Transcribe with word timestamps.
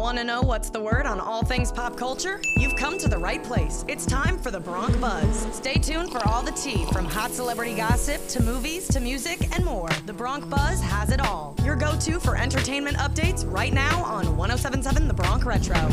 Want 0.00 0.16
to 0.16 0.24
know 0.24 0.40
what's 0.40 0.70
the 0.70 0.80
word 0.80 1.04
on 1.04 1.20
all 1.20 1.44
things 1.44 1.70
pop 1.70 1.94
culture? 1.94 2.40
You've 2.56 2.74
come 2.74 2.96
to 2.96 3.06
the 3.06 3.18
right 3.18 3.44
place. 3.44 3.84
It's 3.86 4.06
time 4.06 4.38
for 4.38 4.50
the 4.50 4.58
Bronc 4.58 4.98
Buzz. 4.98 5.46
Stay 5.54 5.74
tuned 5.74 6.10
for 6.10 6.26
all 6.26 6.42
the 6.42 6.52
tea 6.52 6.86
from 6.86 7.04
hot 7.04 7.32
celebrity 7.32 7.74
gossip 7.74 8.26
to 8.28 8.42
movies 8.42 8.88
to 8.88 8.98
music 9.00 9.54
and 9.54 9.62
more. 9.62 9.90
The 10.06 10.14
Bronc 10.14 10.48
Buzz 10.48 10.80
has 10.80 11.10
it 11.10 11.20
all. 11.20 11.54
Your 11.62 11.76
go 11.76 11.98
to 11.98 12.18
for 12.18 12.34
entertainment 12.34 12.96
updates 12.96 13.44
right 13.52 13.74
now 13.74 14.02
on 14.02 14.38
1077 14.38 15.06
The 15.06 15.12
Bronc 15.12 15.44
Retro. 15.44 15.86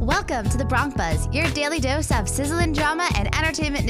Welcome 0.00 0.50
to 0.50 0.58
the 0.58 0.64
Bronc 0.64 0.96
Buzz, 0.96 1.32
your 1.32 1.48
daily 1.52 1.78
dose 1.78 2.10
of 2.10 2.28
sizzling 2.28 2.72
drama 2.72 3.08
and 3.16 3.32
entertainment 3.36 3.83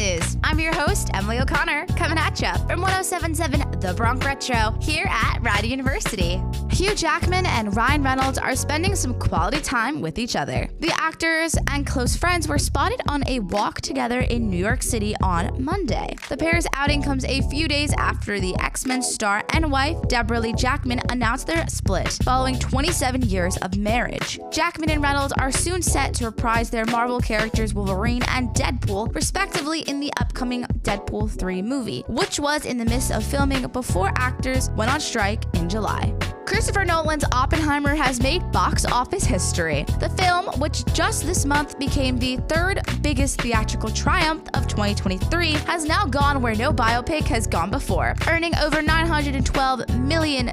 your 0.64 0.74
host, 0.74 1.10
Emily 1.12 1.38
O'Connor, 1.40 1.84
coming 1.88 2.16
at 2.16 2.40
you 2.40 2.50
from 2.66 2.80
1077 2.80 3.80
The 3.80 3.92
Bronc 3.92 4.24
Retro 4.24 4.74
here 4.80 5.06
at 5.10 5.38
Rider 5.42 5.66
University. 5.66 6.42
Hugh 6.70 6.94
Jackman 6.94 7.44
and 7.46 7.76
Ryan 7.76 8.02
Reynolds 8.02 8.38
are 8.38 8.56
spending 8.56 8.96
some 8.96 9.16
quality 9.18 9.60
time 9.60 10.00
with 10.00 10.18
each 10.18 10.34
other. 10.34 10.68
The 10.80 10.92
actors 10.98 11.54
and 11.70 11.86
close 11.86 12.16
friends 12.16 12.48
were 12.48 12.58
spotted 12.58 13.00
on 13.08 13.22
a 13.28 13.40
walk 13.40 13.82
together 13.82 14.20
in 14.20 14.48
New 14.48 14.56
York 14.56 14.82
City 14.82 15.14
on 15.22 15.62
Monday. 15.62 16.16
The 16.28 16.36
pair's 16.36 16.66
outing 16.74 17.02
comes 17.02 17.24
a 17.26 17.42
few 17.42 17.68
days 17.68 17.92
after 17.98 18.40
the 18.40 18.56
X 18.58 18.86
Men 18.86 19.02
star 19.02 19.44
and 19.50 19.70
wife, 19.70 19.98
Deborra-Lee 20.08 20.54
Jackman, 20.54 21.00
announced 21.10 21.46
their 21.46 21.66
split 21.68 22.18
following 22.24 22.58
27 22.58 23.22
years 23.22 23.56
of 23.58 23.76
marriage. 23.76 24.40
Jackman 24.50 24.90
and 24.90 25.02
Reynolds 25.02 25.34
are 25.38 25.52
soon 25.52 25.82
set 25.82 26.14
to 26.14 26.24
reprise 26.24 26.70
their 26.70 26.86
Marvel 26.86 27.20
characters 27.20 27.74
Wolverine 27.74 28.22
and 28.28 28.48
Deadpool, 28.48 29.14
respectively, 29.14 29.80
in 29.82 30.00
the 30.00 30.12
upcoming 30.18 30.53
Deadpool 30.62 31.30
3 31.38 31.62
movie, 31.62 32.04
which 32.08 32.38
was 32.38 32.64
in 32.64 32.78
the 32.78 32.84
midst 32.84 33.10
of 33.10 33.24
filming 33.24 33.66
before 33.68 34.12
actors 34.16 34.70
went 34.70 34.92
on 34.92 35.00
strike 35.00 35.44
in 35.54 35.68
July. 35.68 36.14
Christopher 36.46 36.84
Nolan's 36.84 37.24
Oppenheimer 37.32 37.94
has 37.94 38.20
made 38.20 38.52
box 38.52 38.84
office 38.84 39.24
history. 39.24 39.84
The 39.98 40.10
film, 40.10 40.46
which 40.60 40.84
just 40.92 41.24
this 41.24 41.46
month 41.46 41.78
became 41.78 42.18
the 42.18 42.36
third 42.48 42.80
biggest 43.00 43.40
theatrical 43.40 43.88
triumph 43.90 44.46
of 44.52 44.66
2023, 44.68 45.52
has 45.52 45.86
now 45.86 46.04
gone 46.04 46.42
where 46.42 46.54
no 46.54 46.70
biopic 46.70 47.22
has 47.24 47.46
gone 47.46 47.70
before, 47.70 48.14
earning 48.28 48.54
over 48.56 48.82
$912 48.82 49.98
million 50.04 50.52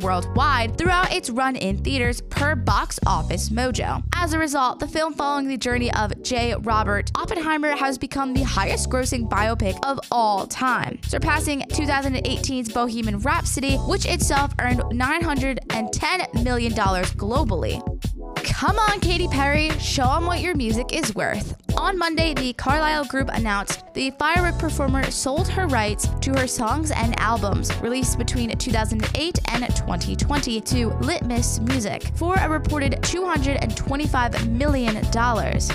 worldwide 0.00 0.78
throughout 0.78 1.12
its 1.12 1.28
run 1.28 1.56
in 1.56 1.82
theaters 1.82 2.20
per 2.20 2.54
Box 2.54 3.00
Office 3.04 3.48
Mojo. 3.48 4.02
As 4.14 4.32
a 4.32 4.38
result, 4.38 4.78
the 4.78 4.88
film 4.88 5.12
following 5.12 5.48
the 5.48 5.56
journey 5.56 5.92
of 5.94 6.22
J. 6.22 6.54
Robert 6.60 7.10
Oppenheimer 7.16 7.72
has 7.76 7.98
become 7.98 8.32
the 8.32 8.42
highest 8.42 8.90
grossing 8.90 9.28
biopic 9.28 9.78
of 9.84 9.98
all 10.10 10.46
time, 10.46 11.00
surpassing 11.02 11.62
2018's 11.62 12.72
Bohemian 12.72 13.18
Rhapsody, 13.18 13.76
which 13.76 14.06
itself 14.06 14.54
earned 14.60 14.82
$910 15.20 16.42
million 16.42 16.72
globally. 16.72 17.82
Come 18.44 18.78
on, 18.78 19.00
Katy 19.00 19.28
Perry, 19.28 19.70
show 19.78 20.06
them 20.06 20.26
what 20.26 20.40
your 20.40 20.54
music 20.54 20.92
is 20.92 21.14
worth. 21.14 21.65
On 21.76 21.98
Monday, 21.98 22.32
the 22.32 22.54
Carlyle 22.54 23.04
Group 23.04 23.28
announced 23.32 23.84
the 23.92 24.10
firework 24.12 24.58
performer 24.58 25.10
sold 25.10 25.46
her 25.48 25.66
rights 25.66 26.08
to 26.20 26.32
her 26.32 26.46
songs 26.46 26.90
and 26.90 27.18
albums 27.20 27.74
released 27.78 28.18
between 28.18 28.50
2008 28.56 29.38
and 29.52 29.76
2020 29.76 30.60
to 30.60 30.88
Litmus 31.00 31.60
Music 31.60 32.10
for 32.14 32.36
a 32.36 32.48
reported 32.48 32.92
$225 33.02 34.48
million, 34.50 34.96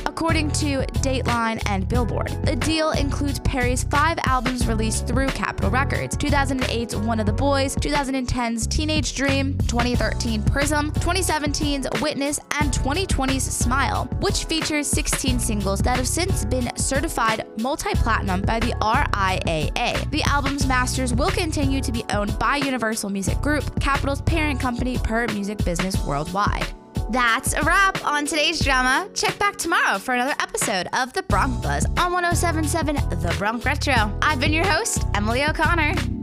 according 0.05 0.51
to 0.51 0.85
Deadline 1.01 1.59
and 1.67 1.87
Billboard. 1.87 2.29
The 2.45 2.55
deal 2.55 2.91
includes 2.91 3.39
Perry's 3.39 3.83
five 3.83 4.17
albums 4.25 4.67
released 4.67 5.07
through 5.07 5.27
Capitol 5.29 5.69
Records 5.69 6.17
2008's 6.17 6.95
One 6.95 7.19
of 7.19 7.25
the 7.25 7.33
Boys, 7.33 7.75
2010's 7.75 8.67
Teenage 8.67 9.15
Dream, 9.15 9.57
2013 9.67 10.43
Prism, 10.43 10.91
2017's 10.93 12.01
Witness, 12.01 12.39
and 12.59 12.71
2020's 12.71 13.43
Smile, 13.43 14.05
which 14.19 14.45
features 14.45 14.87
16 14.87 15.39
singles 15.39 15.79
that 15.81 15.90
have 15.95 16.07
since 16.07 16.45
been 16.45 16.69
certified 16.77 17.45
multi 17.59 17.93
platinum 17.95 18.41
by 18.41 18.59
the 18.59 18.73
RIAA. 18.81 20.09
The 20.11 20.23
album's 20.23 20.67
masters 20.67 21.13
will 21.13 21.31
continue 21.31 21.81
to 21.81 21.91
be 21.91 22.03
owned 22.11 22.37
by 22.39 22.57
Universal 22.57 23.09
Music 23.09 23.39
Group, 23.41 23.79
Capitol's 23.79 24.21
parent 24.21 24.59
company 24.59 24.97
per 24.97 25.27
Music 25.27 25.63
Business 25.63 26.03
Worldwide. 26.05 26.67
That's 27.11 27.53
a 27.53 27.61
wrap 27.63 28.05
on 28.05 28.25
today's 28.25 28.59
drama. 28.59 29.09
Check 29.13 29.37
back 29.37 29.57
tomorrow 29.57 29.99
for 29.99 30.13
another 30.13 30.35
episode 30.39 30.87
of 30.93 31.11
The 31.11 31.23
Bronc 31.23 31.61
Buzz 31.61 31.85
on 31.97 32.13
1077 32.13 32.95
The 32.95 33.35
Bronc 33.37 33.65
Retro. 33.65 34.17
I've 34.21 34.39
been 34.39 34.53
your 34.53 34.65
host, 34.65 35.05
Emily 35.13 35.43
O'Connor. 35.43 36.20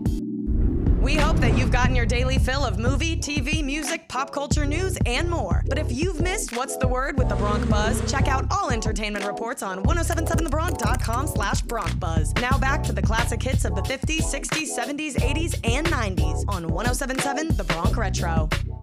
We 1.09 1.15
hope 1.15 1.39
that 1.39 1.57
you've 1.57 1.73
gotten 1.73 1.97
your 1.97 2.05
daily 2.05 2.37
fill 2.37 2.67
of 2.67 2.79
movie, 2.79 3.17
TV, 3.17 3.65
music, 3.65 4.09
pop 4.09 4.31
culture 4.31 4.67
news, 4.67 4.99
and 5.07 5.27
more. 5.31 5.65
But 5.67 5.79
if 5.79 5.91
you've 5.91 6.21
missed 6.21 6.55
What's 6.55 6.77
the 6.77 6.87
Word 6.87 7.17
with 7.17 7.31
the 7.31 7.35
Bronc 7.37 7.67
Buzz, 7.71 7.99
check 8.13 8.29
out 8.29 8.45
all 8.51 8.69
entertainment 8.69 9.25
reports 9.25 9.63
on 9.63 9.83
1077thebronc.com 9.85 11.27
slash 11.29 11.63
Bronc 11.63 11.99
Buzz. 11.99 12.35
Now 12.35 12.59
back 12.59 12.83
to 12.83 12.93
the 12.93 13.01
classic 13.01 13.43
hits 13.43 13.65
of 13.65 13.75
the 13.75 13.81
50s, 13.81 14.21
60s, 14.21 14.79
70s, 14.79 15.15
80s, 15.15 15.59
and 15.65 15.87
90s 15.87 16.45
on 16.47 16.69
1077 16.69 17.57
The 17.57 17.65
Bronc 17.65 17.97
Retro. 17.97 18.51